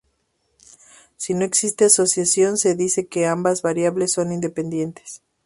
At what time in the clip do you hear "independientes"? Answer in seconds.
4.31-5.21